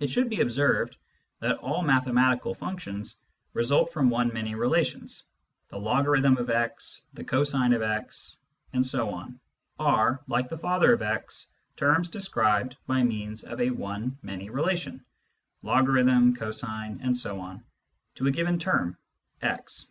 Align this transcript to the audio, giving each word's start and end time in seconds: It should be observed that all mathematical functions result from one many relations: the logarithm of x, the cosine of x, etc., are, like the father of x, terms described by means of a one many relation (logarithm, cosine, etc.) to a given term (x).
It 0.00 0.10
should 0.10 0.28
be 0.28 0.40
observed 0.40 0.96
that 1.38 1.58
all 1.58 1.82
mathematical 1.84 2.54
functions 2.54 3.18
result 3.52 3.92
from 3.92 4.10
one 4.10 4.32
many 4.32 4.56
relations: 4.56 5.22
the 5.68 5.78
logarithm 5.78 6.38
of 6.38 6.50
x, 6.50 7.04
the 7.12 7.22
cosine 7.22 7.72
of 7.72 7.80
x, 7.80 8.36
etc., 8.72 9.32
are, 9.78 10.20
like 10.26 10.48
the 10.48 10.58
father 10.58 10.92
of 10.92 11.02
x, 11.02 11.52
terms 11.76 12.08
described 12.08 12.76
by 12.88 13.04
means 13.04 13.44
of 13.44 13.60
a 13.60 13.70
one 13.70 14.18
many 14.22 14.50
relation 14.50 15.04
(logarithm, 15.62 16.34
cosine, 16.34 17.00
etc.) 17.04 17.62
to 18.16 18.26
a 18.26 18.32
given 18.32 18.58
term 18.58 18.98
(x). 19.40 19.86